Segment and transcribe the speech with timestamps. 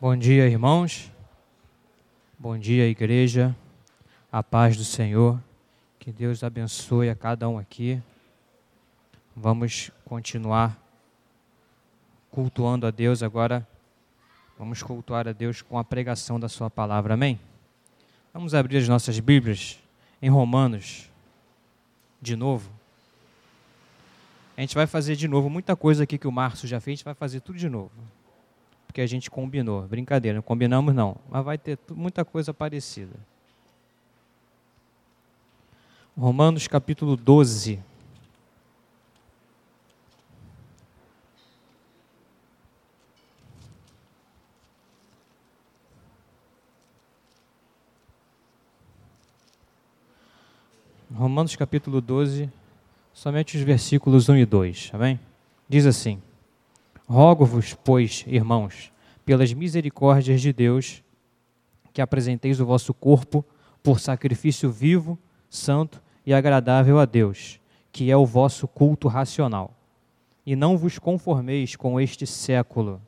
[0.00, 1.12] Bom dia, irmãos.
[2.38, 3.54] Bom dia, igreja.
[4.32, 5.38] A paz do Senhor.
[5.98, 8.00] Que Deus abençoe a cada um aqui.
[9.36, 10.82] Vamos continuar
[12.30, 13.68] cultuando a Deus agora.
[14.58, 17.12] Vamos cultuar a Deus com a pregação da Sua palavra.
[17.12, 17.38] Amém?
[18.32, 19.78] Vamos abrir as nossas Bíblias
[20.22, 21.10] em Romanos,
[22.22, 22.70] de novo.
[24.56, 26.96] A gente vai fazer de novo muita coisa aqui que o Márcio já fez, a
[26.96, 27.92] gente vai fazer tudo de novo
[28.90, 29.82] porque a gente combinou.
[29.86, 33.14] Brincadeira, não combinamos não, mas vai ter muita coisa parecida.
[36.18, 37.80] Romanos capítulo 12.
[51.14, 52.50] Romanos capítulo 12,
[53.12, 55.20] somente os versículos 1 e 2, amém?
[55.68, 56.20] Diz assim:
[57.10, 58.92] Rogo-vos, pois, irmãos,
[59.24, 61.02] pelas misericórdias de Deus,
[61.92, 63.44] que apresenteis o vosso corpo
[63.82, 69.74] por sacrifício vivo, santo e agradável a Deus, que é o vosso culto racional.
[70.46, 73.02] E não vos conformeis com este século,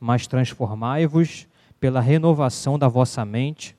[0.00, 1.46] mas transformai-vos
[1.78, 3.76] pela renovação da vossa mente,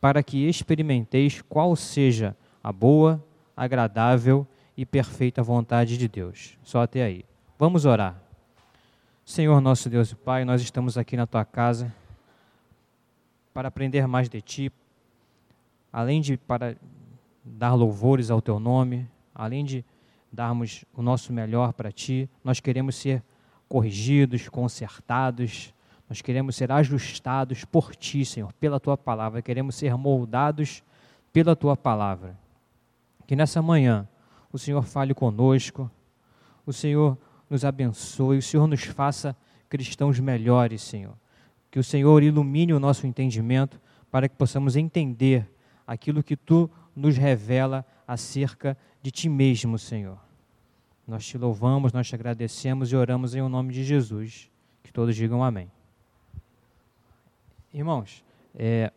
[0.00, 3.20] para que experimenteis qual seja a boa,
[3.56, 6.56] agradável e perfeita vontade de Deus.
[6.62, 7.24] Só até aí.
[7.58, 8.25] Vamos orar.
[9.28, 11.92] Senhor nosso Deus e Pai, nós estamos aqui na tua casa
[13.52, 14.72] para aprender mais de ti,
[15.92, 16.76] além de para
[17.44, 19.84] dar louvores ao teu nome, além de
[20.30, 23.20] darmos o nosso melhor para ti, nós queremos ser
[23.68, 25.74] corrigidos, consertados,
[26.08, 30.84] nós queremos ser ajustados por ti, Senhor, pela tua palavra, queremos ser moldados
[31.32, 32.38] pela tua palavra.
[33.26, 34.08] Que nessa manhã
[34.52, 35.90] o Senhor fale conosco,
[36.64, 39.36] o Senhor nos abençoe, o Senhor nos faça
[39.68, 41.16] cristãos melhores, Senhor.
[41.70, 43.80] Que o Senhor ilumine o nosso entendimento
[44.10, 45.48] para que possamos entender
[45.86, 50.18] aquilo que tu nos revela acerca de ti mesmo, Senhor.
[51.06, 54.50] Nós te louvamos, nós te agradecemos e oramos em o nome de Jesus.
[54.82, 55.70] Que todos digam amém.
[57.72, 58.92] Irmãos, é,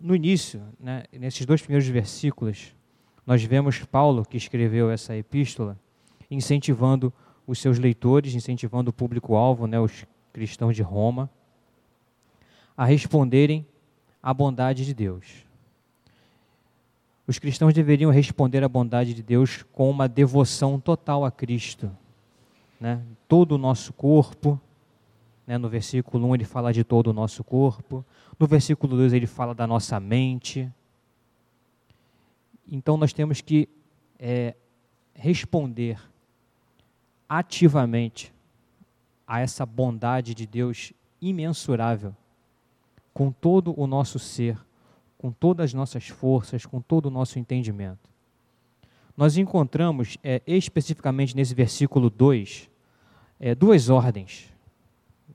[0.00, 2.74] no início, né, nesses dois primeiros versículos,
[3.26, 5.78] nós vemos Paulo, que escreveu essa epístola,
[6.34, 7.12] incentivando
[7.46, 11.30] os seus leitores, incentivando o público-alvo, né, os cristãos de Roma,
[12.76, 13.66] a responderem
[14.22, 15.44] à bondade de Deus.
[17.26, 21.90] Os cristãos deveriam responder à bondade de Deus com uma devoção total a Cristo.
[22.78, 23.00] Né?
[23.26, 24.60] Todo o nosso corpo,
[25.46, 25.56] né?
[25.56, 28.04] no versículo 1 ele fala de todo o nosso corpo,
[28.38, 30.70] no versículo 2 ele fala da nossa mente.
[32.70, 33.68] Então nós temos que
[34.18, 34.54] é,
[35.14, 35.98] responder
[37.28, 38.32] ativamente
[39.26, 42.14] a essa bondade de Deus imensurável,
[43.12, 44.58] com todo o nosso ser,
[45.16, 48.10] com todas as nossas forças, com todo o nosso entendimento.
[49.16, 52.68] Nós encontramos é, especificamente nesse versículo 2
[53.38, 54.52] é, duas ordens,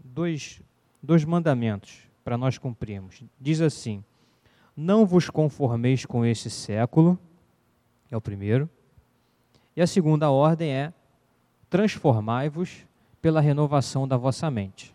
[0.04, 0.62] dois,
[1.02, 3.24] dois mandamentos para nós cumprirmos.
[3.40, 4.04] Diz assim:
[4.76, 7.20] Não vos conformeis com esse século,
[8.10, 8.70] é o primeiro.
[9.76, 10.94] E a segunda ordem é:
[11.70, 12.86] transformai-vos
[13.22, 14.94] pela renovação da vossa mente.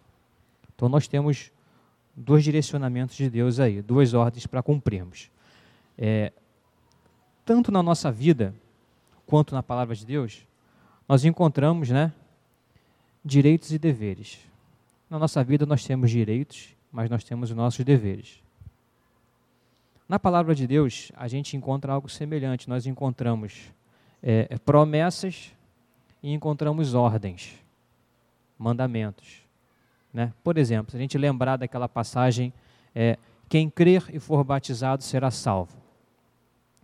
[0.74, 1.52] Então nós temos
[2.16, 5.30] dois direcionamentos de Deus aí, duas ordens para cumprirmos.
[5.96, 6.32] É,
[7.44, 8.54] tanto na nossa vida
[9.26, 10.46] quanto na palavra de Deus,
[11.08, 12.12] nós encontramos, né,
[13.24, 14.38] direitos e deveres.
[15.08, 18.42] Na nossa vida nós temos direitos, mas nós temos os nossos deveres.
[20.08, 22.68] Na palavra de Deus, a gente encontra algo semelhante.
[22.68, 23.72] Nós encontramos
[24.22, 25.52] é, promessas
[26.24, 27.52] e encontramos ordens,
[28.58, 29.42] mandamentos.
[30.10, 30.32] Né?
[30.42, 32.50] Por exemplo, se a gente lembrar daquela passagem,
[32.94, 35.76] é, quem crer e for batizado será salvo.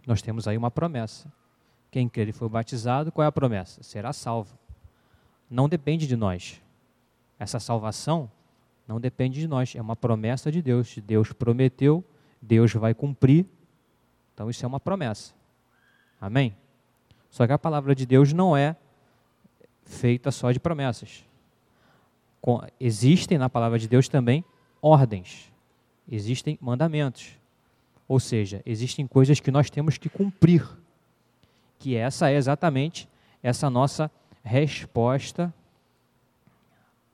[0.06, 1.32] Nós temos aí uma promessa.
[1.90, 3.82] Quem crer e for batizado, qual é a promessa?
[3.82, 4.58] Será salvo.
[5.48, 6.60] Não depende de nós.
[7.38, 8.30] Essa salvação
[8.86, 10.98] não depende de nós, é uma promessa de Deus.
[10.98, 12.04] Deus prometeu,
[12.42, 13.46] Deus vai cumprir.
[14.34, 15.32] Então isso é uma promessa.
[16.20, 16.54] Amém?
[17.30, 18.76] Só que a palavra de Deus não é
[19.90, 21.24] feita só de promessas.
[22.40, 24.44] Com, existem na palavra de Deus também
[24.80, 25.52] ordens,
[26.08, 27.38] existem mandamentos.
[28.08, 30.66] Ou seja, existem coisas que nós temos que cumprir.
[31.78, 33.08] Que essa é exatamente
[33.42, 34.10] essa nossa
[34.42, 35.52] resposta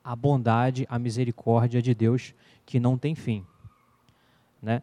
[0.03, 2.33] à bondade, à misericórdia de Deus
[2.65, 3.45] que não tem fim.
[4.61, 4.81] Né?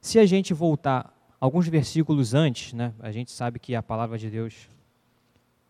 [0.00, 4.28] Se a gente voltar alguns versículos antes, né, a gente sabe que a palavra de
[4.28, 4.68] Deus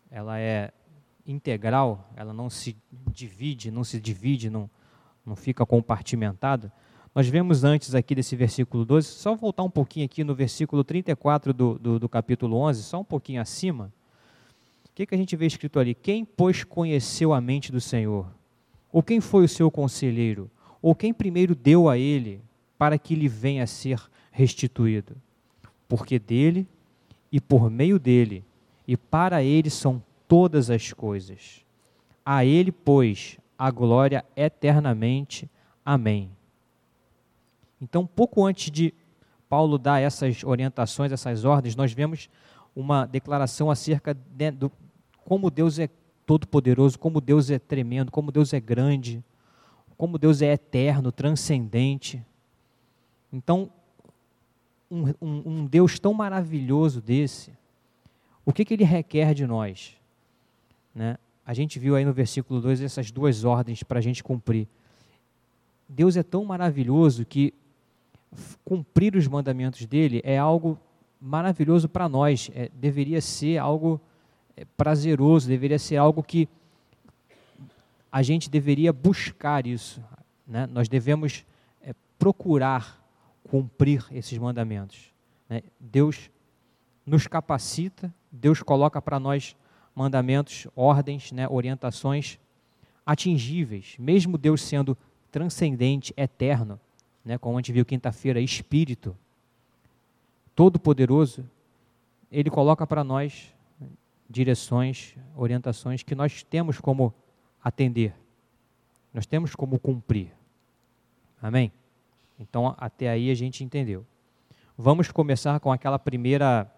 [0.09, 0.71] ela é
[1.31, 2.75] integral, ela não se
[3.13, 4.69] divide, não se divide num,
[5.25, 6.71] não fica compartimentado.
[7.13, 11.53] Nós vemos antes aqui desse versículo 12, só voltar um pouquinho aqui no versículo 34
[11.53, 13.91] do, do, do capítulo 11, só um pouquinho acima.
[14.85, 15.93] O que, que a gente vê escrito ali?
[15.93, 18.27] Quem, pois, conheceu a mente do Senhor?
[18.91, 20.49] Ou quem foi o seu conselheiro?
[20.81, 22.41] Ou quem primeiro deu a ele
[22.77, 24.01] para que lhe venha a ser
[24.31, 25.15] restituído?
[25.87, 26.67] Porque dele
[27.31, 28.43] e por meio dele
[28.87, 31.65] e para ele são todas as coisas.
[32.25, 35.51] A ele, pois, a glória eternamente.
[35.83, 36.31] Amém.
[37.81, 38.93] Então, pouco antes de
[39.49, 42.29] Paulo dar essas orientações, essas ordens, nós vemos
[42.73, 44.71] uma declaração acerca de, do
[45.25, 45.89] como Deus é
[46.25, 49.21] todo-poderoso, como Deus é tremendo, como Deus é grande,
[49.97, 52.25] como Deus é eterno, transcendente.
[53.33, 53.69] Então,
[54.89, 57.51] um, um, um Deus tão maravilhoso desse,
[58.45, 59.99] o que, que ele requer de nós?
[60.93, 61.17] Né?
[61.45, 64.67] A gente viu aí no versículo 2 essas duas ordens para a gente cumprir.
[65.87, 67.53] Deus é tão maravilhoso que
[68.63, 70.79] cumprir os mandamentos dele é algo
[71.19, 73.99] maravilhoso para nós, é, deveria ser algo
[74.55, 76.47] é, prazeroso, deveria ser algo que
[78.11, 80.01] a gente deveria buscar isso.
[80.47, 80.65] Né?
[80.67, 81.45] Nós devemos
[81.81, 82.99] é, procurar
[83.43, 85.13] cumprir esses mandamentos.
[85.49, 85.61] Né?
[85.79, 86.31] Deus
[87.05, 89.55] nos capacita, Deus coloca para nós
[89.95, 92.39] mandamentos, ordens, né, orientações
[93.05, 94.97] atingíveis, mesmo Deus sendo
[95.31, 96.79] transcendente, eterno
[97.23, 99.15] né, como a gente viu quinta-feira, Espírito,
[100.55, 101.45] Todo-Poderoso,
[102.31, 103.53] ele coloca para nós
[104.29, 107.13] direções, orientações que nós temos como
[107.63, 108.15] atender,
[109.13, 110.31] nós temos como cumprir.
[111.41, 111.71] Amém?
[112.39, 114.05] Então, até aí a gente entendeu.
[114.77, 116.71] Vamos começar com aquela primeira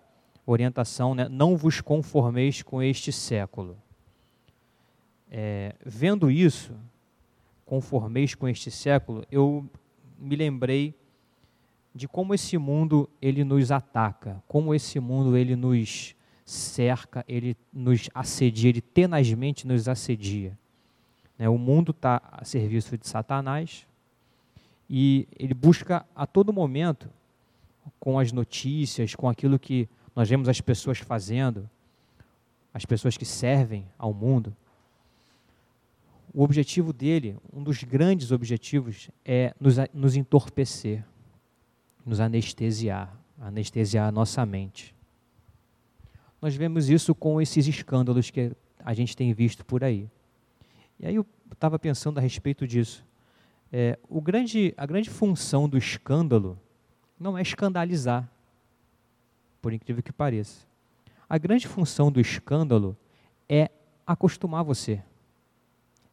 [0.45, 1.27] orientação, né?
[1.29, 3.77] não vos conformeis com este século.
[5.31, 6.73] É, vendo isso,
[7.65, 9.67] conformeis com este século, eu
[10.17, 10.95] me lembrei
[11.95, 18.09] de como esse mundo ele nos ataca, como esse mundo ele nos cerca, ele nos
[18.13, 20.57] assedia, ele tenazmente nos assedia.
[21.37, 21.47] Né?
[21.47, 23.85] O mundo está a serviço de Satanás
[24.89, 27.09] e ele busca a todo momento,
[27.99, 31.69] com as notícias, com aquilo que nós vemos as pessoas fazendo,
[32.73, 34.55] as pessoas que servem ao mundo,
[36.33, 41.05] o objetivo dele, um dos grandes objetivos, é nos, nos entorpecer,
[42.03, 44.95] nos anestesiar, anestesiar a nossa mente.
[46.41, 50.09] Nós vemos isso com esses escândalos que a gente tem visto por aí.
[50.99, 53.05] E aí eu estava pensando a respeito disso.
[53.71, 56.59] É, o grande, a grande função do escândalo
[57.19, 58.29] não é escandalizar,
[59.63, 60.67] por incrível que pareça.
[61.27, 62.95] A grande função do escândalo
[63.49, 63.71] é
[64.05, 65.01] acostumar você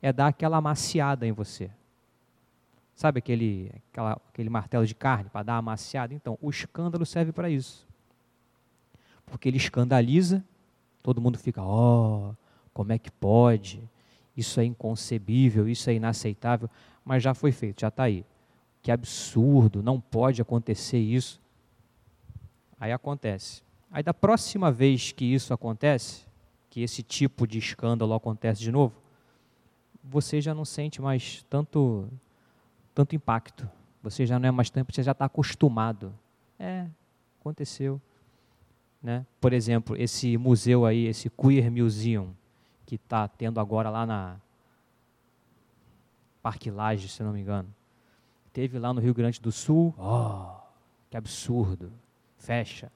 [0.03, 1.71] é dar aquela amaciada em você.
[2.95, 6.13] Sabe aquele, aquela, aquele martelo de carne para dar amaciada?
[6.15, 7.87] Então, o escândalo serve para isso.
[9.27, 10.45] Porque ele escandaliza,
[11.03, 12.35] todo mundo fica, ó, oh,
[12.75, 13.83] como é que pode?
[14.37, 16.69] Isso é inconcebível, isso é inaceitável,
[17.05, 18.25] mas já foi feito, já está aí.
[18.83, 21.41] Que absurdo, não pode acontecer isso.
[22.81, 23.63] Aí acontece.
[23.91, 26.25] Aí da próxima vez que isso acontece,
[26.71, 28.95] que esse tipo de escândalo acontece de novo,
[30.03, 32.09] você já não sente mais tanto,
[32.95, 33.69] tanto impacto.
[34.03, 36.15] Você já não é mais tanto, você já está acostumado.
[36.59, 36.87] É,
[37.39, 38.01] aconteceu.
[39.03, 39.27] Né?
[39.39, 42.33] Por exemplo, esse museu aí, esse Queer Museum,
[42.87, 44.37] que está tendo agora lá na
[46.43, 47.69] Parque Laje, se não me engano.
[48.53, 50.61] Teve lá no Rio Grande do Sul, oh,
[51.11, 51.93] que absurdo,
[52.41, 52.91] fecha.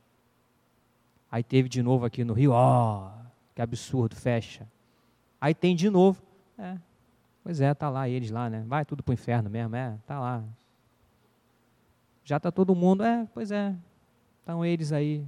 [1.31, 4.67] Aí teve de novo aqui no Rio, ó, oh, que absurdo, fecha.
[5.41, 6.23] Aí tem de novo,
[6.59, 6.77] é,
[7.45, 8.65] Pois é, tá lá eles lá, né?
[8.67, 10.43] Vai tudo para o inferno mesmo, é, tá lá.
[12.25, 13.77] Já está todo mundo, é, pois é,
[14.41, 15.23] estão eles aí.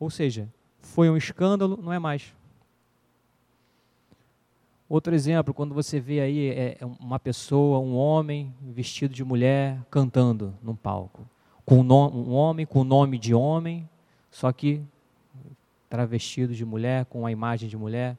[0.00, 0.48] Ou seja,
[0.80, 2.34] foi um escândalo, não é mais.
[4.88, 9.80] Outro exemplo, quando você vê aí é, é uma pessoa, um homem vestido de mulher
[9.88, 11.24] cantando num palco.
[11.68, 13.86] Com um homem com o nome de homem,
[14.30, 14.80] só que
[15.90, 18.16] travestido de mulher, com a imagem de mulher.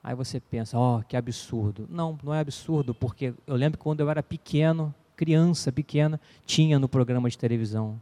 [0.00, 1.88] Aí você pensa, ó, oh, que absurdo.
[1.90, 6.78] Não, não é absurdo, porque eu lembro que quando eu era pequeno, criança pequena, tinha
[6.78, 8.00] no programa de televisão.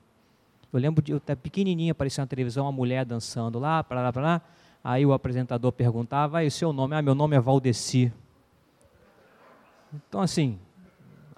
[0.71, 4.13] Eu lembro de eu estar pequenininha, aparecia na televisão uma mulher dançando lá, para lá,
[4.13, 4.43] para lá.
[4.85, 6.95] Aí o apresentador perguntava, e o seu nome?
[6.95, 8.13] Ah, meu nome é Valdeci.
[9.91, 10.59] Então, assim,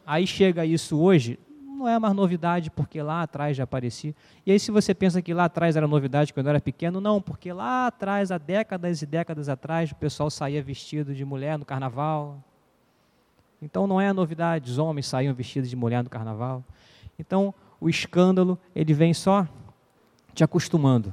[0.04, 1.38] aí chega isso hoje,
[1.74, 4.14] não é mais novidade, porque lá atrás já aparecia.
[4.46, 7.20] E aí, se você pensa que lá atrás era novidade quando eu era pequeno, não,
[7.20, 11.64] porque lá atrás, há décadas e décadas atrás, o pessoal saía vestido de mulher no
[11.64, 12.42] carnaval.
[13.60, 16.62] Então não é novidade, os homens saíam vestidos de mulher no carnaval.
[17.18, 19.46] Então o escândalo, ele vem só
[20.34, 21.12] te acostumando.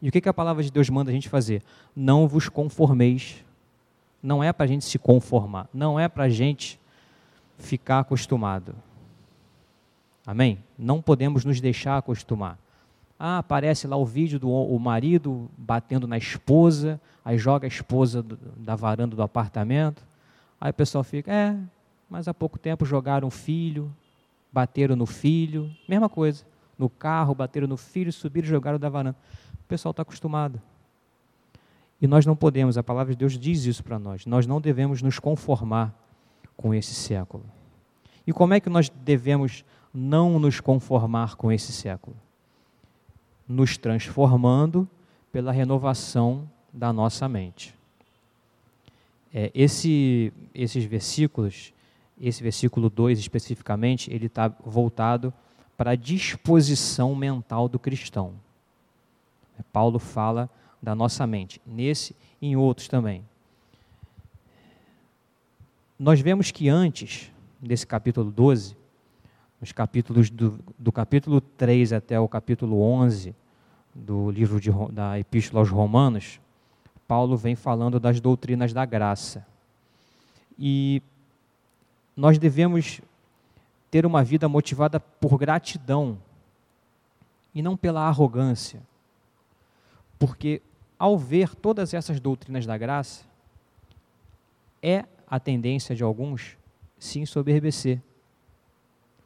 [0.00, 1.62] E o que, que a palavra de Deus manda a gente fazer?
[1.94, 3.44] Não vos conformeis.
[4.22, 5.68] Não é para a gente se conformar.
[5.72, 6.80] Não é para a gente
[7.58, 8.74] ficar acostumado.
[10.26, 10.58] Amém?
[10.78, 12.58] Não podemos nos deixar acostumar.
[13.18, 18.22] Ah, aparece lá o vídeo do o marido batendo na esposa, aí joga a esposa
[18.22, 20.02] do, da varanda do apartamento.
[20.60, 21.56] Aí o pessoal fica, é,
[22.08, 23.94] mas há pouco tempo jogaram o filho,
[24.52, 26.44] bateram no filho, mesma coisa.
[26.78, 29.16] No carro, bateram no filho, subiram e jogaram da varanda.
[29.54, 30.60] O pessoal está acostumado.
[32.00, 34.26] E nós não podemos, a palavra de Deus diz isso para nós.
[34.26, 35.94] Nós não devemos nos conformar
[36.56, 37.44] com esse século.
[38.26, 39.64] E como é que nós devemos
[39.94, 42.16] não nos conformar com esse século?
[43.46, 44.88] Nos transformando
[45.30, 47.74] pela renovação da nossa mente.
[49.32, 51.72] É, esse, esses versículos,
[52.20, 55.32] esse versículo 2 especificamente, ele está voltado
[55.76, 58.34] para a disposição mental do cristão.
[59.72, 60.50] Paulo fala
[60.82, 63.24] da nossa mente, nesse e em outros também.
[65.98, 68.76] Nós vemos que antes desse capítulo 12,
[69.64, 73.34] nos capítulos do, do capítulo 3 até o capítulo 11
[73.94, 76.38] do livro de, da Epístola aos Romanos,
[77.08, 79.46] Paulo vem falando das doutrinas da graça.
[80.58, 81.02] E
[82.14, 83.00] nós devemos
[83.90, 86.18] ter uma vida motivada por gratidão
[87.54, 88.82] e não pela arrogância.
[90.18, 90.60] Porque
[90.98, 93.24] ao ver todas essas doutrinas da graça,
[94.82, 96.54] é a tendência de alguns
[96.98, 98.02] se ensoberbecer.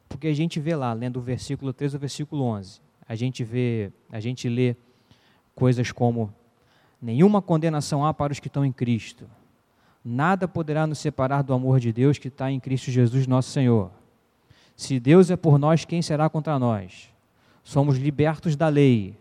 [0.09, 3.91] Porque a gente vê lá, lendo o versículo 3 ao versículo 11, a gente vê,
[4.11, 4.75] a gente lê
[5.55, 6.33] coisas como
[7.01, 9.29] nenhuma condenação há para os que estão em Cristo.
[10.03, 13.91] Nada poderá nos separar do amor de Deus que está em Cristo Jesus, nosso Senhor.
[14.75, 17.09] Se Deus é por nós, quem será contra nós?
[17.63, 19.15] Somos libertos da lei.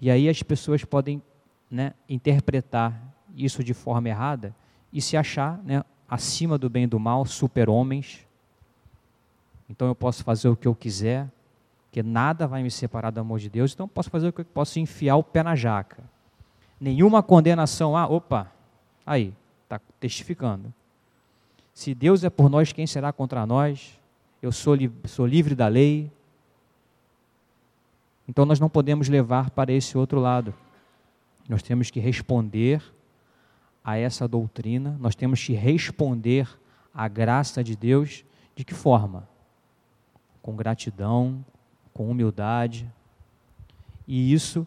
[0.00, 1.20] E aí as pessoas podem
[1.70, 3.00] né, interpretar
[3.36, 4.54] isso de forma errada
[4.92, 8.26] e se achar né, acima do bem e do mal, super-homens.
[9.66, 11.26] Então eu posso fazer o que eu quiser,
[11.90, 14.42] que nada vai me separar do amor de Deus, então eu posso fazer o que
[14.42, 16.04] eu posso enfiar o pé na jaca.
[16.78, 18.52] Nenhuma condenação, ah, opa,
[19.06, 19.32] aí,
[19.64, 20.70] está testificando.
[21.72, 23.98] Se Deus é por nós, quem será contra nós?
[24.42, 26.12] Eu sou, li sou livre da lei.
[28.28, 30.52] Então nós não podemos levar para esse outro lado.
[31.48, 32.82] Nós temos que responder
[33.84, 36.48] a essa doutrina, nós temos que responder
[36.94, 38.24] à graça de Deus
[38.54, 39.28] de que forma?
[40.40, 41.44] Com gratidão,
[41.92, 42.90] com humildade.
[44.06, 44.66] E isso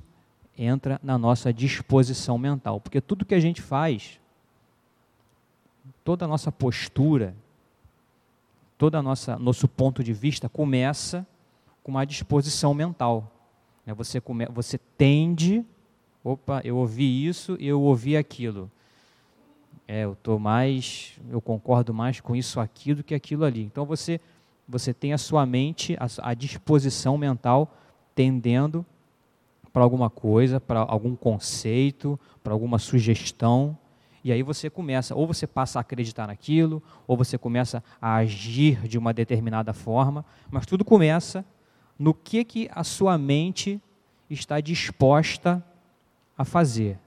[0.57, 4.19] entra na nossa disposição mental, porque tudo que a gente faz
[6.03, 7.35] toda a nossa postura,
[8.77, 11.25] todo nossa nosso ponto de vista começa
[11.83, 13.31] com uma disposição mental.
[13.85, 13.93] Né?
[13.93, 15.65] Você, come, você tende,
[16.23, 18.71] opa, eu ouvi isso eu ouvi aquilo.
[19.87, 23.63] É, eu tô mais, eu concordo mais com isso aqui do que aquilo ali.
[23.63, 24.19] Então você
[24.67, 27.71] você tem a sua mente, a, a disposição mental
[28.15, 28.85] tendendo
[29.71, 33.77] para alguma coisa, para algum conceito, para alguma sugestão.
[34.23, 38.87] E aí você começa, ou você passa a acreditar naquilo, ou você começa a agir
[38.87, 41.45] de uma determinada forma, mas tudo começa
[41.99, 43.79] no que, que a sua mente
[44.29, 45.63] está disposta
[46.37, 46.97] a fazer.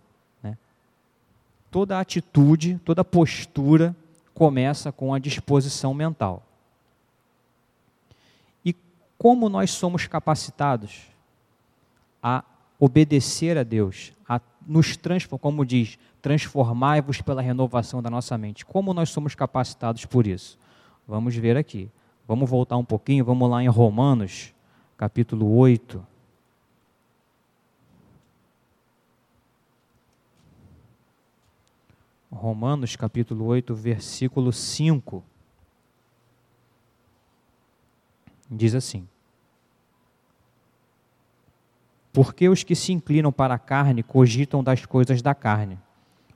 [1.71, 3.95] Toda atitude, toda postura
[4.33, 6.43] começa com a disposição mental.
[8.65, 8.75] E
[9.19, 11.03] como nós somos capacitados
[12.23, 12.45] a
[12.79, 18.65] obedecer a Deus, a nos transformar, como diz, transformai-vos pela renovação da nossa mente.
[18.65, 20.59] Como nós somos capacitados por isso?
[21.07, 21.91] Vamos ver aqui.
[22.27, 24.53] Vamos voltar um pouquinho, vamos lá em Romanos,
[24.97, 26.07] capítulo 8.
[32.31, 35.25] Romanos, capítulo 8, versículo 5.
[38.51, 39.09] Diz assim:
[42.13, 45.79] Porque os que se inclinam para a carne cogitam das coisas da carne,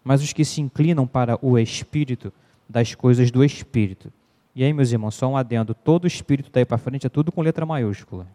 [0.02, 2.32] mas os que se inclinam para o espírito,
[2.68, 4.10] das coisas do espírito.
[4.54, 7.42] E aí, meus irmãos, só um adendo: todo espírito daí para frente é tudo com
[7.42, 8.26] letra maiúscula.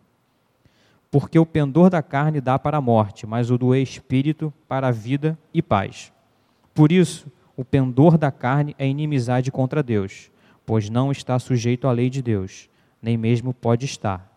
[1.10, 4.92] Porque o pendor da carne dá para a morte, mas o do espírito para a
[4.92, 6.12] vida e paz.
[6.74, 10.32] Por isso, o pendor da carne é inimizade contra Deus,
[10.66, 12.70] pois não está sujeito à lei de Deus,
[13.02, 14.32] nem mesmo pode estar.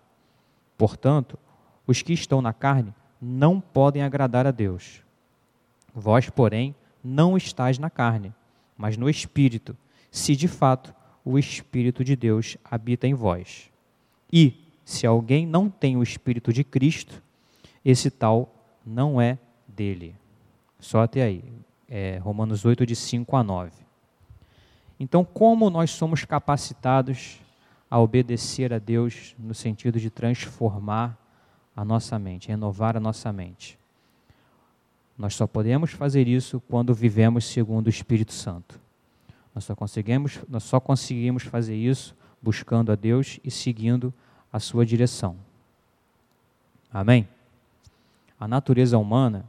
[0.76, 1.38] Portanto,
[1.86, 5.02] os que estão na carne não podem agradar a Deus.
[5.94, 6.74] Vós, porém,
[7.04, 8.34] não estáis na carne,
[8.76, 9.76] mas no espírito,
[10.10, 13.70] se de fato o Espírito de Deus habita em vós.
[14.32, 17.22] E, se alguém não tem o Espírito de Cristo,
[17.84, 18.52] esse tal
[18.84, 20.14] não é dele.
[20.78, 21.44] Só até aí.
[21.90, 23.72] É, Romanos 8, de 5 a 9.
[24.98, 27.40] Então, como nós somos capacitados
[27.90, 31.18] a obedecer a Deus no sentido de transformar
[31.74, 33.78] a nossa mente, renovar a nossa mente?
[35.18, 38.80] Nós só podemos fazer isso quando vivemos segundo o Espírito Santo.
[39.54, 44.14] Nós só conseguimos, nós só conseguimos fazer isso buscando a Deus e seguindo
[44.52, 45.36] a sua direção.
[46.92, 47.28] Amém?
[48.38, 49.44] A natureza humana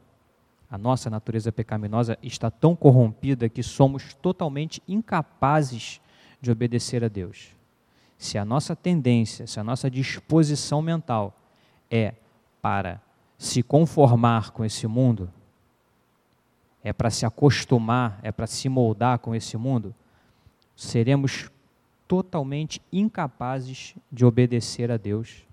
[0.71, 5.99] a nossa natureza pecaminosa está tão corrompida que somos totalmente incapazes
[6.39, 7.49] de obedecer a Deus.
[8.17, 11.37] Se a nossa tendência, se a nossa disposição mental
[11.89, 12.13] é
[12.61, 13.01] para
[13.37, 15.29] se conformar com esse mundo,
[16.81, 19.93] é para se acostumar, é para se moldar com esse mundo,
[20.73, 21.51] seremos
[22.07, 25.45] totalmente incapazes de obedecer a Deus.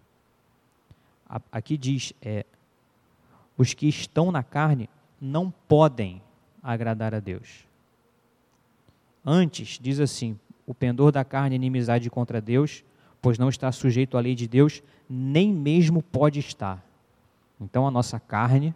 [1.51, 2.47] Aqui diz: é,
[3.57, 4.89] os que estão na carne
[5.21, 6.23] não podem
[6.63, 7.67] agradar a Deus.
[9.25, 12.85] Antes, diz assim: o pendor da carne é inimizade contra Deus,
[13.21, 16.85] pois não está sujeito à lei de Deus, nem mesmo pode estar.
[17.61, 18.75] Então, a nossa carne,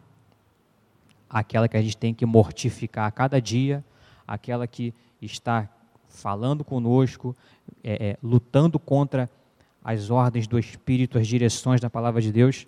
[1.31, 3.85] aquela que a gente tem que mortificar a cada dia,
[4.27, 5.69] aquela que está
[6.09, 7.35] falando conosco,
[7.83, 9.31] é, é, lutando contra
[9.85, 12.67] as ordens do Espírito, as direções da palavra de Deus,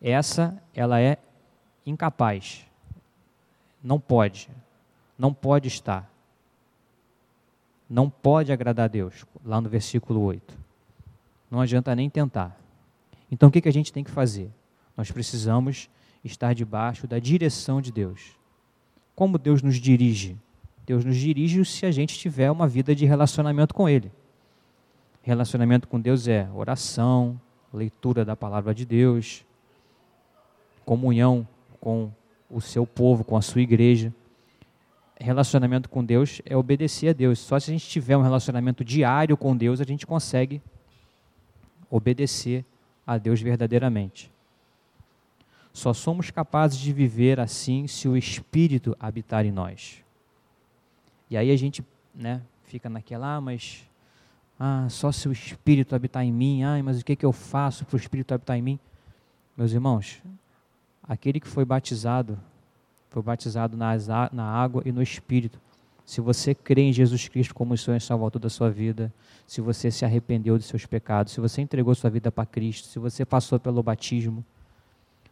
[0.00, 1.18] essa ela é
[1.86, 2.66] incapaz
[3.84, 4.48] não pode.
[5.18, 6.10] Não pode estar.
[7.88, 10.58] Não pode agradar a Deus, lá no versículo 8.
[11.50, 12.58] Não adianta nem tentar.
[13.30, 14.50] Então o que, que a gente tem que fazer?
[14.96, 15.90] Nós precisamos
[16.24, 18.32] estar debaixo da direção de Deus.
[19.14, 20.36] Como Deus nos dirige?
[20.86, 24.10] Deus nos dirige se a gente tiver uma vida de relacionamento com Ele.
[25.22, 27.40] Relacionamento com Deus é oração,
[27.72, 29.44] leitura da palavra de Deus,
[30.84, 31.46] comunhão
[31.80, 32.10] com
[32.54, 34.14] o seu povo, com a sua igreja.
[35.18, 37.40] Relacionamento com Deus é obedecer a Deus.
[37.40, 40.62] Só se a gente tiver um relacionamento diário com Deus, a gente consegue
[41.90, 42.64] obedecer
[43.04, 44.30] a Deus verdadeiramente.
[45.72, 50.02] Só somos capazes de viver assim se o Espírito habitar em nós.
[51.28, 53.84] E aí a gente né, fica naquela, ah, mas
[54.58, 57.84] ah, só se o Espírito habitar em mim, ah, mas o que, que eu faço
[57.84, 58.78] para o Espírito habitar em mim?
[59.56, 60.22] Meus irmãos,
[61.06, 62.38] aquele que foi batizado,
[63.10, 65.60] foi batizado na água e no Espírito.
[66.04, 69.12] Se você crê em Jesus Cristo como o Senhor e Salvador da sua vida,
[69.46, 72.98] se você se arrependeu dos seus pecados, se você entregou sua vida para Cristo, se
[72.98, 74.44] você passou pelo batismo,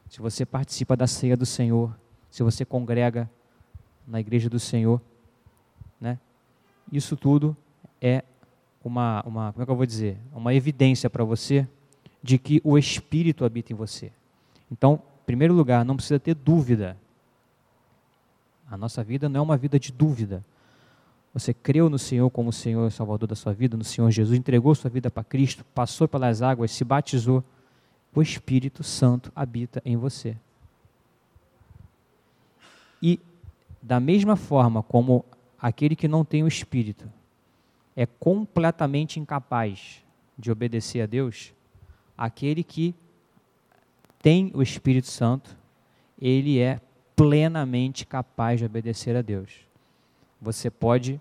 [0.08, 1.94] se você participa da ceia do Senhor,
[2.30, 3.28] se você congrega
[4.06, 5.00] na igreja do Senhor,
[6.00, 6.18] né?
[6.90, 7.56] Isso tudo
[8.00, 8.24] é
[8.84, 11.66] uma, uma como é que eu vou dizer, uma evidência para você
[12.22, 14.10] de que o Espírito habita em você.
[14.70, 16.96] Então, primeiro lugar, não precisa ter dúvida.
[18.70, 20.44] A nossa vida não é uma vida de dúvida.
[21.34, 24.74] Você creu no Senhor como o Senhor Salvador da sua vida, no Senhor Jesus, entregou
[24.74, 27.42] sua vida para Cristo, passou pelas águas, se batizou.
[28.14, 30.36] O Espírito Santo habita em você.
[33.02, 33.18] E,
[33.80, 35.24] da mesma forma como
[35.58, 37.08] aquele que não tem o Espírito
[37.96, 40.02] é completamente incapaz
[40.38, 41.52] de obedecer a Deus,
[42.16, 42.94] aquele que
[44.22, 45.56] tem o Espírito Santo,
[46.18, 46.80] ele é
[47.16, 49.50] plenamente capaz de obedecer a Deus.
[50.40, 51.20] Você pode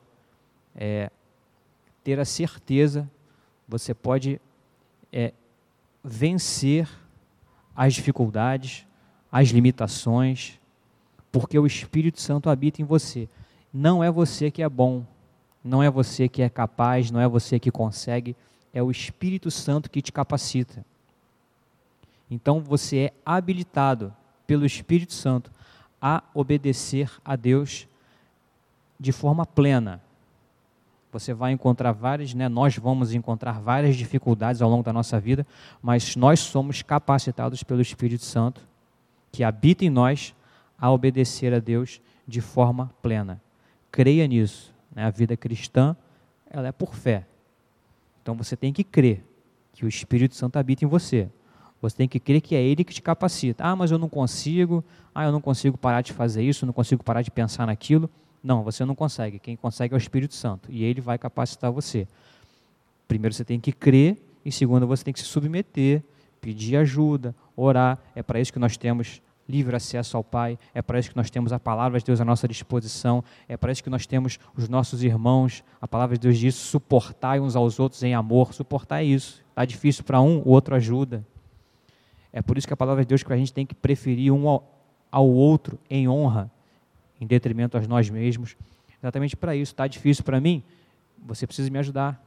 [0.76, 1.10] é,
[2.04, 3.10] ter a certeza,
[3.68, 4.40] você pode
[5.12, 5.34] é,
[6.04, 6.88] vencer
[7.76, 8.86] as dificuldades,
[9.32, 10.60] as limitações,
[11.32, 13.28] porque o Espírito Santo habita em você.
[13.74, 15.06] Não é você que é bom,
[15.64, 18.36] não é você que é capaz, não é você que consegue,
[18.74, 20.86] é o Espírito Santo que te capacita.
[22.32, 24.15] Então você é habilitado
[24.48, 25.52] pelo Espírito Santo
[26.02, 27.88] a obedecer a Deus
[28.98, 30.02] de forma plena.
[31.12, 35.46] Você vai encontrar várias, né, nós vamos encontrar várias dificuldades ao longo da nossa vida,
[35.82, 38.62] mas nós somos capacitados pelo Espírito Santo,
[39.30, 40.34] que habita em nós,
[40.78, 43.41] a obedecer a Deus de forma plena.
[43.91, 44.74] Creia nisso.
[44.96, 45.04] Né?
[45.04, 45.96] A vida cristã
[46.50, 47.26] ela é por fé.
[48.22, 49.24] Então você tem que crer
[49.74, 51.30] que o Espírito Santo habita em você.
[51.82, 53.63] Você tem que crer que é Ele que te capacita.
[53.63, 54.84] Ah, mas eu não consigo.
[55.13, 58.10] Ah, eu não consigo parar de fazer isso, não consigo parar de pensar naquilo.
[58.44, 59.39] Não, você não consegue.
[59.39, 60.72] Quem consegue é o Espírito Santo.
[60.72, 62.08] E Ele vai capacitar você.
[63.08, 66.02] Primeiro você tem que crer, e segundo você tem que se submeter,
[66.39, 68.00] pedir ajuda, orar.
[68.15, 71.30] É para isso que nós temos livre acesso ao Pai, é para isso que nós
[71.30, 74.70] temos a palavra de Deus à nossa disposição, é para isso que nós temos os
[74.70, 75.63] nossos irmãos.
[75.82, 78.54] A palavra de Deus diz: suportai uns aos outros em amor.
[78.54, 79.44] Suportar é isso.
[79.50, 81.26] Está difícil para um, o outro ajuda.
[82.34, 84.48] É por isso que a palavra de Deus que a gente tem que preferir um
[84.48, 84.72] ao,
[85.12, 86.50] ao outro em honra,
[87.20, 88.56] em detrimento a nós mesmos.
[89.02, 89.74] Exatamente para isso.
[89.74, 90.63] Está difícil para mim?
[91.26, 92.24] Você precisa me ajudar.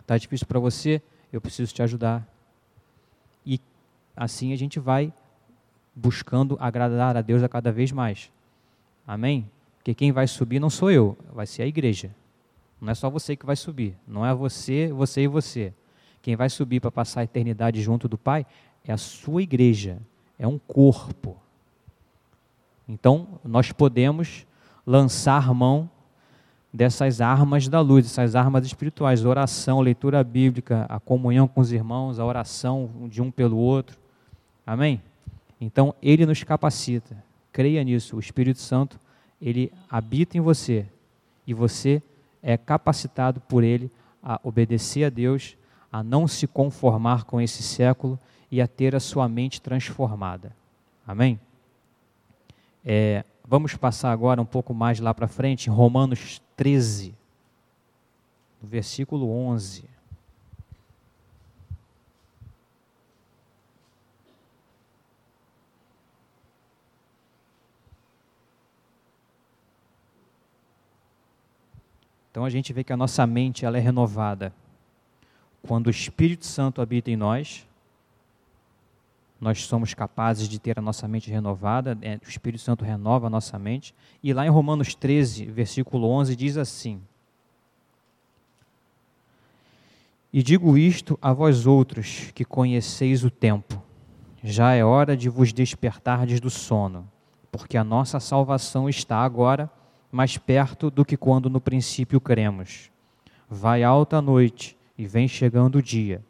[0.00, 1.02] Está difícil para você?
[1.32, 2.26] Eu preciso te ajudar.
[3.44, 3.60] E
[4.16, 5.12] assim a gente vai
[5.94, 8.30] buscando agradar a Deus a cada vez mais.
[9.06, 9.48] Amém?
[9.78, 12.14] Porque quem vai subir não sou eu, vai ser a igreja.
[12.80, 13.96] Não é só você que vai subir.
[14.06, 15.72] Não é você, você e você.
[16.22, 18.46] Quem vai subir para passar a eternidade junto do Pai
[18.84, 19.98] é a sua igreja.
[20.38, 21.36] É um corpo.
[22.88, 24.46] Então, nós podemos
[24.86, 25.88] lançar mão
[26.72, 32.18] dessas armas da luz, dessas armas espirituais, oração, leitura bíblica, a comunhão com os irmãos,
[32.18, 33.98] a oração de um pelo outro.
[34.66, 35.02] Amém?
[35.60, 37.22] Então, ele nos capacita.
[37.52, 38.16] Creia nisso.
[38.16, 38.98] O Espírito Santo,
[39.40, 40.86] ele habita em você
[41.46, 42.02] e você
[42.42, 43.90] é capacitado por ele
[44.22, 45.56] a obedecer a Deus,
[45.92, 48.18] a não se conformar com esse século
[48.50, 50.54] e a ter a sua mente transformada.
[51.06, 51.38] Amém?
[52.84, 57.14] É, vamos passar agora um pouco mais lá para frente, em Romanos 13,
[58.62, 59.84] versículo 11.
[72.30, 74.52] Então a gente vê que a nossa mente ela é renovada
[75.66, 77.66] quando o Espírito Santo habita em nós.
[79.40, 83.30] Nós somos capazes de ter a nossa mente renovada, é, o Espírito Santo renova a
[83.30, 83.94] nossa mente.
[84.22, 87.00] E lá em Romanos 13, versículo 11, diz assim:
[90.30, 93.82] E digo isto a vós outros que conheceis o tempo,
[94.44, 97.08] já é hora de vos despertardes do sono,
[97.50, 99.70] porque a nossa salvação está agora
[100.12, 102.90] mais perto do que quando no princípio cremos.
[103.48, 106.22] Vai alta a noite e vem chegando o dia.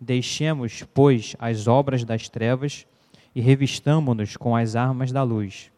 [0.00, 2.86] Deixemos, pois, as obras das trevas
[3.34, 5.70] e revistamo-nos com as armas da luz.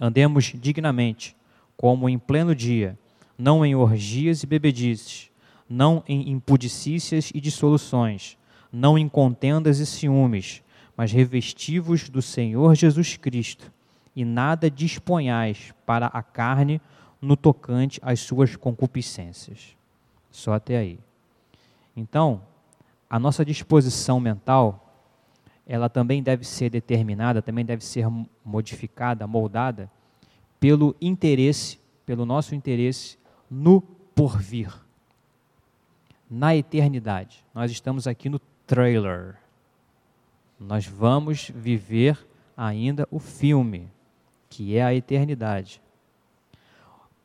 [0.00, 1.36] Andemos dignamente,
[1.76, 2.98] como em pleno dia,
[3.38, 5.30] não em orgias e bebedices,
[5.68, 8.36] não em impudicícias e dissoluções,
[8.72, 10.62] não em contendas e ciúmes,
[10.96, 13.70] mas revestivos do Senhor Jesus Cristo
[14.14, 16.80] e nada disponhais para a carne
[17.20, 19.76] no tocante às suas concupiscências.
[20.30, 20.98] Só até aí.
[21.94, 22.42] Então,
[23.08, 24.82] a nossa disposição mental,
[25.66, 28.06] ela também deve ser determinada, também deve ser
[28.44, 29.90] modificada, moldada
[30.60, 33.18] pelo interesse, pelo nosso interesse
[33.50, 34.72] no porvir,
[36.30, 37.44] na eternidade.
[37.54, 39.36] Nós estamos aqui no trailer.
[40.58, 42.18] Nós vamos viver
[42.56, 43.90] ainda o filme
[44.48, 45.82] que é a eternidade.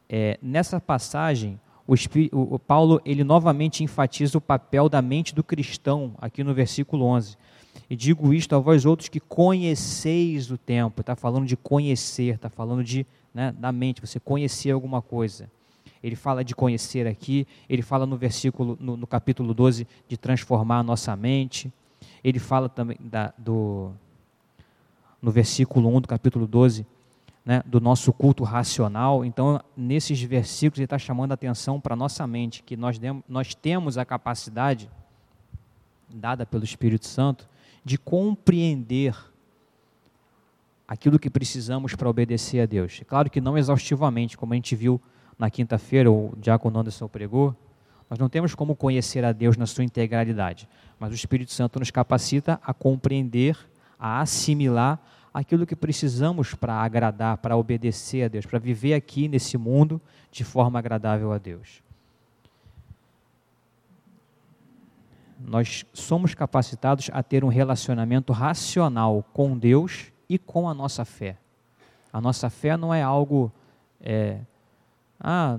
[0.10, 1.96] É, nessa passagem, o,
[2.56, 7.38] o, Paulo ele novamente enfatiza o papel da mente do cristão, aqui no versículo 11.
[7.90, 11.02] E digo isto a vós outros que conheceis o tempo.
[11.02, 15.50] Está falando de conhecer, está falando de né, da mente, você conhecer alguma coisa.
[16.04, 20.80] Ele fala de conhecer aqui, ele fala no versículo, no, no capítulo 12, de transformar
[20.80, 21.72] a nossa mente.
[22.24, 23.92] Ele fala também da, do,
[25.22, 26.86] no versículo 1 do capítulo 12,
[27.52, 29.26] né, do nosso culto racional.
[29.26, 33.54] Então, nesses versículos, ele está chamando a atenção para a nossa mente, que nós, nós
[33.54, 34.90] temos a capacidade,
[36.10, 37.50] dada pelo Espírito Santo,
[37.84, 39.18] de compreender
[40.88, 43.02] aquilo que precisamos para obedecer a Deus.
[43.06, 45.02] Claro que não exaustivamente, como a gente viu
[45.38, 47.54] na quinta-feira, o Diácono Anderson pregou,
[48.10, 51.92] nós não temos como conhecer a Deus na sua integralidade, mas o Espírito Santo nos
[51.92, 53.58] capacita a compreender,
[54.00, 55.02] a assimilar
[55.34, 60.44] aquilo que precisamos para agradar, para obedecer a Deus, para viver aqui nesse mundo de
[60.44, 61.82] forma agradável a Deus.
[65.40, 71.38] Nós somos capacitados a ter um relacionamento racional com Deus e com a nossa fé.
[72.14, 73.52] A nossa fé não é algo
[74.00, 74.40] é,
[75.20, 75.58] ah,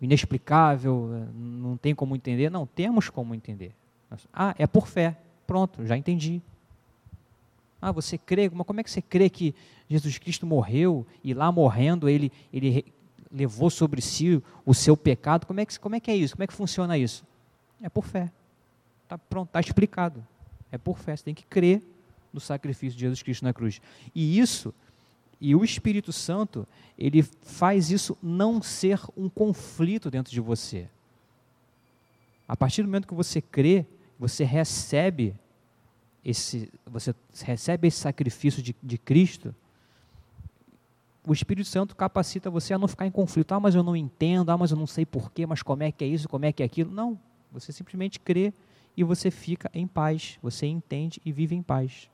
[0.00, 2.50] inexplicável, não tem como entender.
[2.50, 3.74] Não, temos como entender.
[4.32, 5.18] Ah, é por fé.
[5.46, 6.42] Pronto, já entendi.
[7.82, 8.48] Ah, você crê?
[8.48, 9.52] Como é que você crê que
[9.90, 12.84] Jesus Cristo morreu e lá morrendo ele, ele
[13.28, 15.46] levou sobre si o seu pecado?
[15.46, 16.36] Como é, que, como é que é isso?
[16.36, 17.24] Como é que funciona isso?
[17.82, 18.30] É por fé.
[19.02, 20.24] Está pronto, está explicado.
[20.70, 21.16] É por fé.
[21.16, 21.82] Você tem que crer
[22.32, 23.80] no sacrifício de Jesus Cristo na cruz.
[24.14, 24.72] E isso,
[25.40, 26.64] e o Espírito Santo,
[26.96, 30.88] ele faz isso não ser um conflito dentro de você.
[32.46, 33.84] A partir do momento que você crê,
[34.18, 35.34] você recebe
[36.24, 39.54] esse, você recebe esse sacrifício de, de Cristo,
[41.26, 43.52] o Espírito Santo capacita você a não ficar em conflito.
[43.52, 46.04] Ah, mas eu não entendo, ah, mas eu não sei porquê, mas como é que
[46.04, 46.90] é isso, como é que é aquilo.
[46.90, 47.18] Não,
[47.50, 48.52] você simplesmente crê
[48.96, 52.10] e você fica em paz, você entende e vive em paz.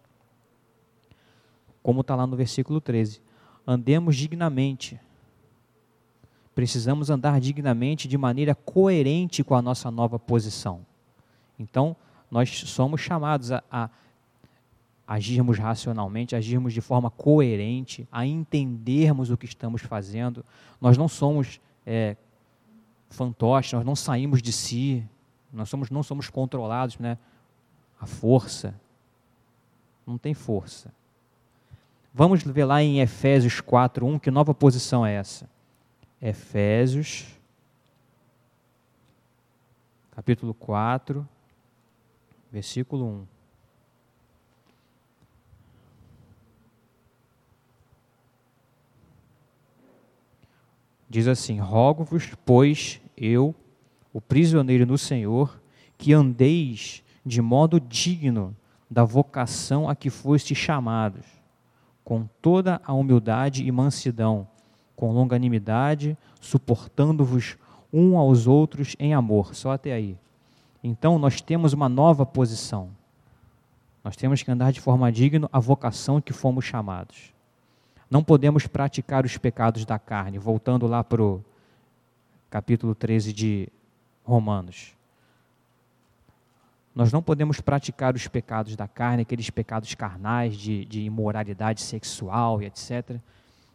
[1.83, 3.23] Como está lá no versículo 13.
[3.67, 5.01] Andemos dignamente.
[6.55, 10.85] Precisamos andar dignamente de maneira coerente com a nossa nova posição.
[11.59, 11.97] Então,
[12.31, 13.91] nós somos chamados a, a
[15.07, 20.45] agirmos racionalmente, agirmos de forma coerente, a entendermos o que estamos fazendo.
[20.81, 22.17] Nós não somos é,
[23.09, 25.03] fantoches, nós não saímos de si,
[25.53, 27.17] nós somos, não somos controlados, né?
[27.99, 28.75] A força.
[30.07, 30.93] Não tem força.
[32.13, 35.49] Vamos ver lá em Efésios 4:1, que nova posição é essa?
[36.21, 37.39] Efésios
[40.19, 41.27] capítulo 4,
[42.51, 43.27] versículo 1.
[51.09, 53.55] Diz assim: Rogo-vos, pois, eu,
[54.13, 55.61] o prisioneiro no Senhor,
[55.97, 58.55] que andeis de modo digno
[58.91, 61.27] da vocação a que foste chamados,
[62.05, 64.47] com toda a humildade e mansidão,
[64.97, 67.57] com longanimidade, suportando-vos
[67.93, 69.55] um aos outros em amor.
[69.55, 70.17] Só até aí.
[70.83, 72.91] Então nós temos uma nova posição.
[74.03, 77.33] Nós temos que andar de forma digna a vocação que fomos chamados.
[78.11, 81.45] Não podemos praticar os pecados da carne, voltando lá para o
[82.49, 83.69] capítulo 13 de
[84.25, 84.95] Romanos.
[86.95, 92.63] Nós não podemos praticar os pecados da carne, aqueles pecados carnais de, de imoralidade sexual
[92.63, 93.21] e etc.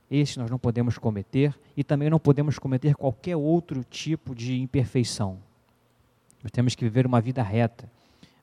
[0.09, 5.37] Esses nós não podemos cometer e também não podemos cometer qualquer outro tipo de imperfeição.
[6.43, 7.89] Nós temos que viver uma vida reta.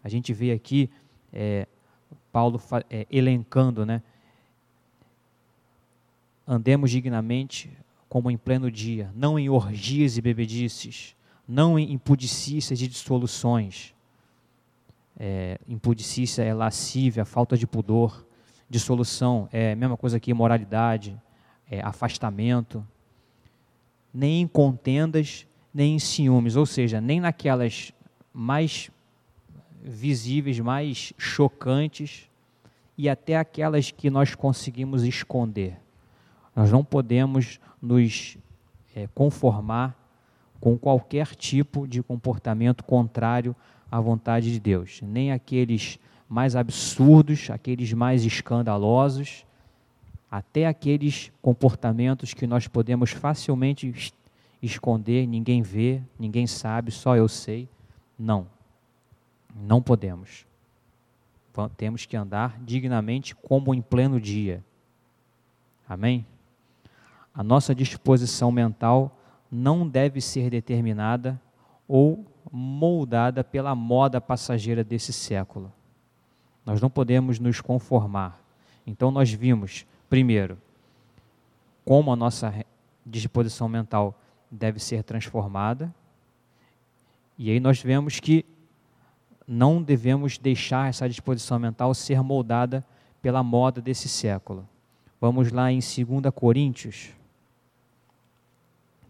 [0.02, 0.90] A gente vê aqui
[1.30, 1.68] é,
[2.32, 4.02] Paulo é, elencando, né?
[6.46, 7.70] Andemos dignamente
[8.08, 11.14] como em pleno dia, não em orgias e bebedices,
[11.46, 13.94] não em impudicícias e dissoluções.
[15.16, 18.26] É, impudicícia é lascívia, falta de pudor.
[18.68, 21.20] Dissolução é a mesma coisa que imoralidade,
[21.70, 22.84] é afastamento.
[24.12, 27.92] Nem em contendas, nem em ciúmes, ou seja, nem naquelas
[28.32, 28.90] mais
[29.82, 32.28] visíveis, mais chocantes
[32.96, 35.78] e até aquelas que nós conseguimos esconder.
[36.54, 38.36] Nós não podemos nos
[38.94, 39.96] é, conformar
[40.60, 43.56] com qualquer tipo de comportamento contrário
[43.90, 49.44] à vontade de Deus, nem aqueles mais absurdos, aqueles mais escandalosos,
[50.30, 54.12] até aqueles comportamentos que nós podemos facilmente
[54.62, 57.68] esconder, ninguém vê, ninguém sabe, só eu sei.
[58.18, 58.46] Não,
[59.54, 60.46] não podemos.
[61.76, 64.64] Temos que andar dignamente como em pleno dia.
[65.88, 66.26] Amém?
[67.34, 69.16] A nossa disposição mental
[69.50, 71.40] não deve ser determinada
[71.88, 75.72] ou moldada pela moda passageira desse século.
[76.64, 78.40] Nós não podemos nos conformar.
[78.86, 80.58] Então, nós vimos, primeiro,
[81.84, 82.64] como a nossa
[83.04, 84.18] disposição mental
[84.50, 85.94] deve ser transformada.
[87.38, 88.44] E aí nós vemos que
[89.46, 92.84] não devemos deixar essa disposição mental ser moldada
[93.20, 94.68] pela moda desse século.
[95.20, 97.10] Vamos lá em 2 Coríntios,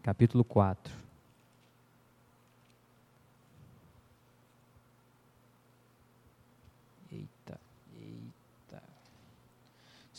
[0.03, 0.93] capítulo 4.
[7.13, 7.61] Eita,
[7.95, 8.83] eita.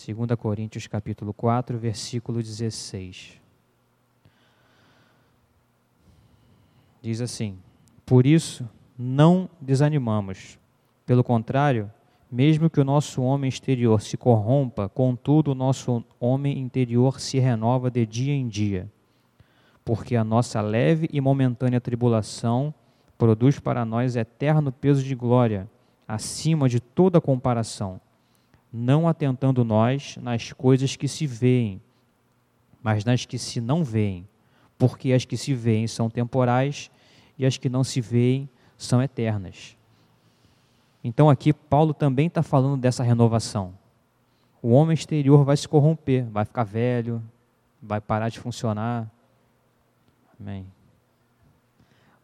[0.06, 3.41] 2 Coríntios, capítulo 4, versículo 16.
[7.02, 7.58] Diz assim:
[8.06, 10.60] Por isso, não desanimamos.
[11.06, 11.92] Pelo contrário,
[12.32, 17.90] mesmo que o nosso homem exterior se corrompa, contudo, o nosso homem interior se renova
[17.90, 18.90] de dia em dia
[19.84, 22.74] porque a nossa leve e momentânea tribulação
[23.18, 25.70] produz para nós eterno peso de glória,
[26.08, 28.00] acima de toda comparação,
[28.72, 31.82] não atentando nós nas coisas que se veem,
[32.82, 34.28] mas nas que se não veem,
[34.82, 36.90] porque as que se veem são temporais
[37.38, 39.78] e as que não se veem são eternas.
[41.04, 43.76] Então aqui Paulo também está falando dessa renovação.
[44.60, 47.22] O homem exterior vai se corromper, vai ficar velho,
[47.80, 49.08] vai parar de funcionar,
[50.40, 50.66] Amém.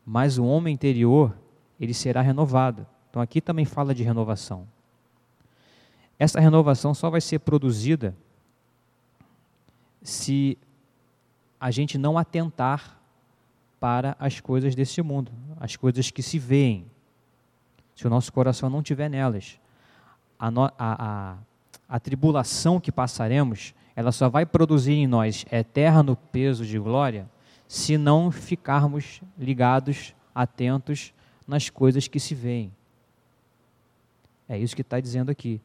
[0.04, 1.38] Mas o homem interior,
[1.80, 2.88] ele será renovado.
[3.08, 4.67] Então aqui também fala de renovação.
[6.17, 8.15] Essa renovação só vai ser produzida
[10.02, 10.58] se
[11.60, 13.00] a gente não atentar
[13.80, 16.86] para as coisas desse mundo, as coisas que se veem,
[17.96, 19.60] se o nosso coração não estiver nelas.
[20.39, 21.38] a, a, a,
[21.89, 27.28] a tribulação que passaremos, ela só vai produzir em nós eterno peso de glória
[27.67, 31.13] se não ficarmos ligados, atentos
[31.48, 32.72] nas coisas que se veem.
[34.48, 35.60] É isso que está dizendo aqui.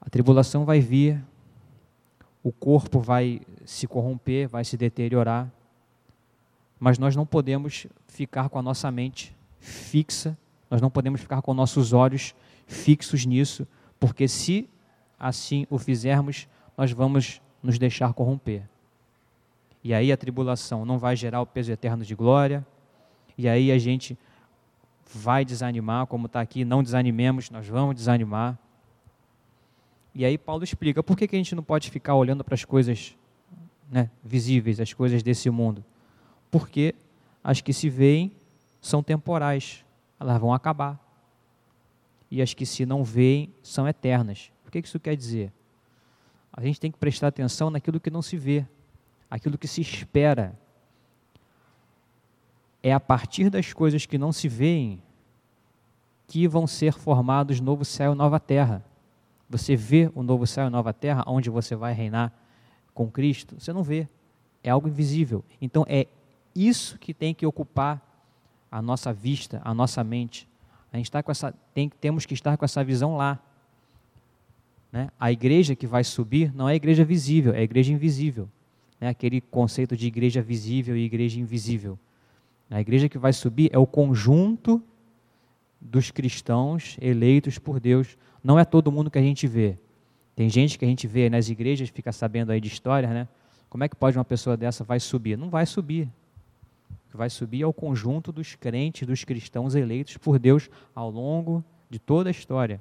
[0.00, 1.22] A tribulação vai vir,
[2.42, 5.50] o corpo vai se corromper, vai se deteriorar,
[6.78, 10.36] mas nós não podemos ficar com a nossa mente fixa,
[10.70, 12.34] nós não podemos ficar com nossos olhos
[12.66, 13.66] fixos nisso,
[13.98, 14.68] porque se
[15.18, 18.62] assim o fizermos, nós vamos nos deixar corromper.
[19.84, 22.66] E aí a tribulação não vai gerar o peso eterno de glória,
[23.36, 24.16] e aí a gente
[25.12, 28.58] vai desanimar, como está aqui, não desanimemos, nós vamos desanimar.
[30.14, 32.64] E aí Paulo explica por que, que a gente não pode ficar olhando para as
[32.64, 33.16] coisas
[33.90, 35.84] né, visíveis, as coisas desse mundo.
[36.50, 36.94] Porque
[37.42, 38.32] as que se veem
[38.80, 39.84] são temporais,
[40.18, 40.98] elas vão acabar.
[42.30, 44.52] E as que se não veem são eternas.
[44.66, 45.52] O que isso quer dizer?
[46.52, 48.66] A gente tem que prestar atenção naquilo que não se vê,
[49.30, 50.58] aquilo que se espera.
[52.82, 55.02] É a partir das coisas que não se veem
[56.26, 58.84] que vão ser formados novo céu e nova terra.
[59.50, 62.32] Você vê o novo céu e nova terra, onde você vai reinar
[62.94, 63.56] com Cristo?
[63.58, 64.08] Você não vê.
[64.62, 65.44] É algo invisível.
[65.60, 66.06] Então é
[66.54, 68.00] isso que tem que ocupar
[68.70, 70.48] a nossa vista, a nossa mente.
[70.92, 73.40] A gente está com essa, tem, temos que estar com essa visão lá.
[74.92, 75.10] Né?
[75.18, 78.48] A igreja que vai subir não é a igreja visível, é a igreja invisível.
[79.00, 79.08] Né?
[79.08, 81.98] Aquele conceito de igreja visível e igreja invisível.
[82.70, 84.80] A igreja que vai subir é o conjunto
[85.80, 88.18] dos cristãos eleitos por Deus.
[88.42, 89.78] Não é todo mundo que a gente vê.
[90.36, 93.28] Tem gente que a gente vê nas igrejas, fica sabendo aí de histórias, né?
[93.68, 95.36] Como é que pode uma pessoa dessa vai subir?
[95.36, 96.08] Não vai subir.
[97.12, 101.98] Vai subir é o conjunto dos crentes, dos cristãos eleitos por Deus ao longo de
[101.98, 102.80] toda a história.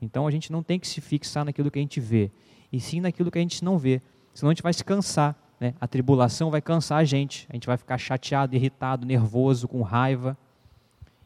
[0.00, 2.30] Então a gente não tem que se fixar naquilo que a gente vê,
[2.72, 4.02] e sim naquilo que a gente não vê.
[4.34, 5.36] Senão a gente vai se cansar.
[5.60, 5.74] Né?
[5.80, 7.46] A tribulação vai cansar a gente.
[7.50, 10.36] A gente vai ficar chateado, irritado, nervoso, com raiva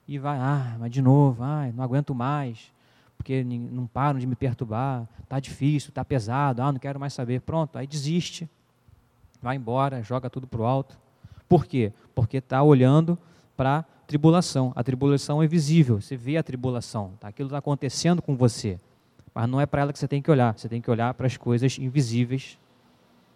[0.09, 2.73] e vai, ah, mas de novo, ah, não aguento mais,
[3.17, 7.41] porque não param de me perturbar, tá difícil, tá pesado, ah, não quero mais saber.
[7.41, 8.49] Pronto, aí desiste,
[9.43, 10.97] vai embora, joga tudo para o alto.
[11.49, 11.93] Por quê?
[12.15, 13.19] Porque está olhando
[13.57, 14.73] para a tribulação.
[14.77, 17.29] A tribulação é visível, você vê a tribulação, tá?
[17.29, 18.79] aquilo está acontecendo com você.
[19.35, 21.27] Mas não é para ela que você tem que olhar, você tem que olhar para
[21.27, 22.59] as coisas invisíveis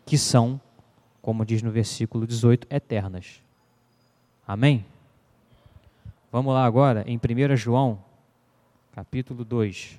[0.06, 0.61] que são,
[1.20, 3.42] como diz no versículo 18, eternas.
[4.46, 4.85] Amém?
[6.32, 7.98] Vamos lá agora em 1 João,
[8.92, 9.98] capítulo 2.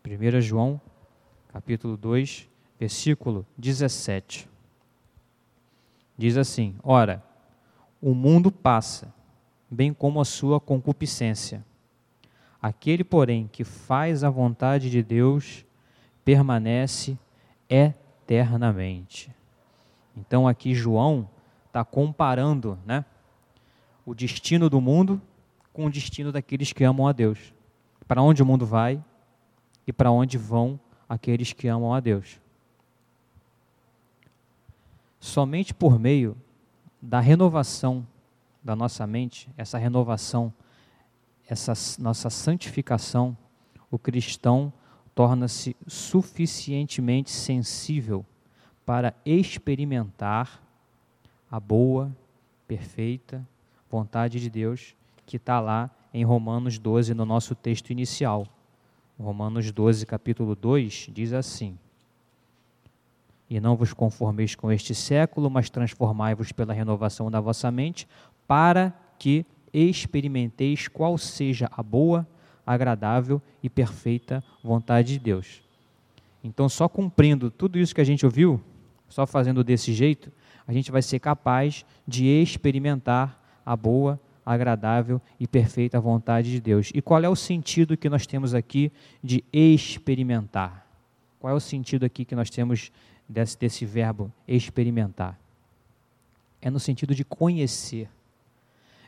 [0.00, 0.80] Primeira João,
[1.48, 4.48] capítulo 2, versículo 17.
[6.16, 7.20] Diz assim: Ora,
[8.00, 9.12] o mundo passa,
[9.68, 11.66] bem como a sua concupiscência
[12.60, 15.64] Aquele, porém, que faz a vontade de Deus
[16.24, 17.16] permanece
[17.68, 19.30] eternamente.
[20.16, 21.28] Então aqui João
[21.66, 23.04] está comparando né,
[24.04, 25.20] o destino do mundo
[25.72, 27.54] com o destino daqueles que amam a Deus.
[28.06, 29.02] Para onde o mundo vai
[29.86, 32.40] e para onde vão aqueles que amam a Deus.
[35.20, 36.36] Somente por meio
[37.00, 38.06] da renovação
[38.62, 40.52] da nossa mente, essa renovação
[41.48, 43.36] essa nossa santificação,
[43.90, 44.72] o cristão
[45.14, 48.24] torna-se suficientemente sensível
[48.84, 50.62] para experimentar
[51.50, 52.14] a boa,
[52.66, 53.46] perfeita
[53.90, 58.46] vontade de Deus que está lá em Romanos 12, no nosso texto inicial.
[59.18, 61.78] Romanos 12, capítulo 2, diz assim:
[63.48, 68.06] E não vos conformeis com este século, mas transformai-vos pela renovação da vossa mente,
[68.46, 72.26] para que experimenteis qual seja a boa,
[72.66, 75.62] agradável e perfeita vontade de Deus.
[76.42, 78.62] Então, só cumprindo tudo isso que a gente ouviu,
[79.08, 80.30] só fazendo desse jeito,
[80.66, 86.90] a gente vai ser capaz de experimentar a boa, agradável e perfeita vontade de Deus.
[86.94, 88.92] E qual é o sentido que nós temos aqui
[89.22, 90.86] de experimentar?
[91.38, 92.90] Qual é o sentido aqui que nós temos
[93.28, 95.38] desse, desse verbo experimentar?
[96.60, 98.08] É no sentido de conhecer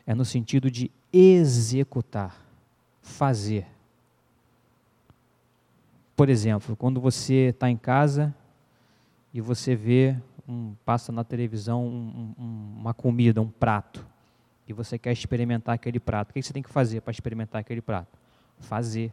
[0.05, 2.35] é no sentido de executar,
[3.01, 3.65] fazer.
[6.15, 8.33] Por exemplo, quando você está em casa
[9.33, 10.15] e você vê,
[10.47, 14.05] um, passa na televisão um, um, uma comida, um prato,
[14.67, 17.81] e você quer experimentar aquele prato, o que você tem que fazer para experimentar aquele
[17.81, 18.17] prato?
[18.59, 19.11] Fazer.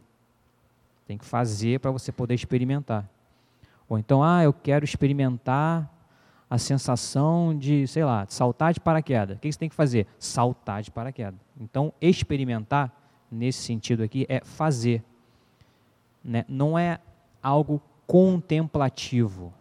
[1.07, 3.09] Tem que fazer para você poder experimentar.
[3.89, 5.91] Ou então, ah, eu quero experimentar
[6.51, 9.37] a sensação de, sei lá, saltar de paraquedas.
[9.37, 10.07] O que você tem que fazer?
[10.19, 11.39] Saltar de paraquedas.
[11.61, 12.93] Então, experimentar,
[13.31, 15.03] nesse sentido aqui, é fazer.
[16.25, 16.45] Né?
[16.49, 16.99] Não é
[17.43, 19.53] algo contemplativo.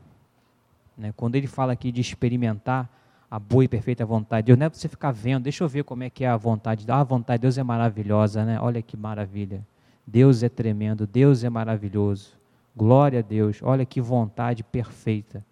[0.97, 1.13] Né?
[1.15, 2.89] Quando ele fala aqui de experimentar
[3.29, 5.83] a boa e perfeita vontade de Deus, não é você ficar vendo, deixa eu ver
[5.83, 6.85] como é que é a vontade.
[6.87, 8.57] Ah, a vontade de Deus é maravilhosa, né?
[8.61, 9.65] Olha que maravilha.
[10.05, 12.37] Deus é tremendo, Deus é maravilhoso.
[12.73, 15.43] Glória a Deus, olha que vontade perfeita.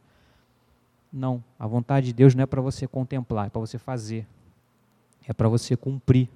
[1.17, 4.27] Não, a vontade de Deus não é para você contemplar, é para você fazer.
[5.25, 6.27] É para você cumprir.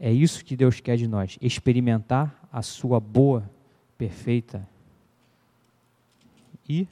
[0.00, 3.48] É isso que Deus quer de nós, experimentar a sua boa,
[3.96, 4.68] perfeita
[6.68, 6.88] e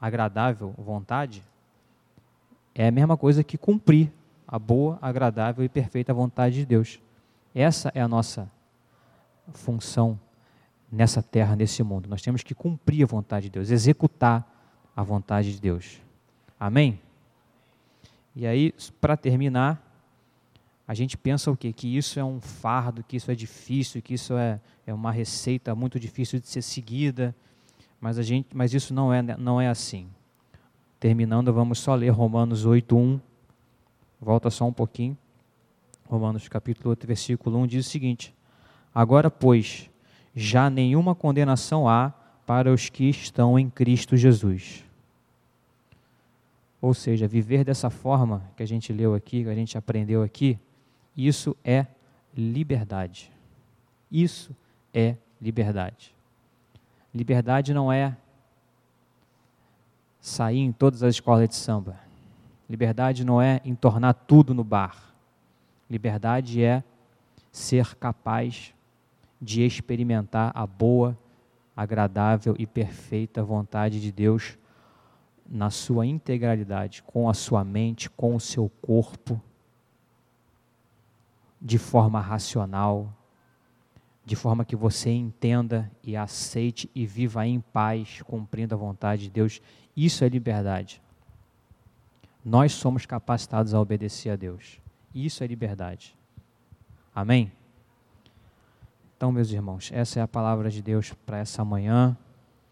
[0.00, 1.44] agradável vontade
[2.74, 4.10] é a mesma coisa que cumprir
[4.46, 7.00] a boa, agradável e perfeita vontade de Deus.
[7.54, 8.50] Essa é a nossa
[9.52, 10.18] função
[10.90, 12.08] nessa terra, nesse mundo.
[12.08, 14.51] Nós temos que cumprir a vontade de Deus, executar
[14.94, 16.00] a vontade de Deus.
[16.58, 17.00] Amém?
[18.34, 19.82] E aí, para terminar,
[20.86, 21.72] a gente pensa o quê?
[21.72, 25.74] Que isso é um fardo, que isso é difícil, que isso é, é uma receita
[25.74, 27.34] muito difícil de ser seguida,
[28.00, 30.08] mas, a gente, mas isso não é, não é assim.
[30.98, 33.20] Terminando, vamos só ler Romanos 8.1,
[34.20, 35.16] volta só um pouquinho.
[36.06, 38.34] Romanos capítulo 8, versículo 1 diz o seguinte:
[38.94, 39.88] Agora, pois,
[40.34, 42.12] já nenhuma condenação há
[42.46, 44.84] para os que estão em Cristo Jesus.
[46.80, 50.58] Ou seja, viver dessa forma que a gente leu aqui, que a gente aprendeu aqui,
[51.16, 51.86] isso é
[52.36, 53.30] liberdade.
[54.10, 54.54] Isso
[54.92, 56.14] é liberdade.
[57.14, 58.16] Liberdade não é
[60.20, 61.98] sair em todas as escolas de samba.
[62.68, 65.12] Liberdade não é entornar tudo no bar.
[65.90, 66.82] Liberdade é
[67.50, 68.72] ser capaz
[69.40, 71.18] de experimentar a boa,
[71.76, 74.58] agradável e perfeita vontade de Deus
[75.48, 79.40] na sua integralidade, com a sua mente, com o seu corpo,
[81.60, 83.12] de forma racional,
[84.24, 89.30] de forma que você entenda e aceite e viva em paz, cumprindo a vontade de
[89.30, 89.60] Deus.
[89.96, 91.02] Isso é liberdade.
[92.44, 94.80] Nós somos capacitados a obedecer a Deus.
[95.14, 96.16] Isso é liberdade.
[97.14, 97.52] Amém?
[99.22, 102.16] Então, meus irmãos, essa é a palavra de Deus para essa manhã.